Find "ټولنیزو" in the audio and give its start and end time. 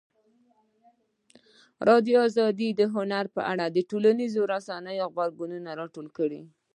3.89-4.41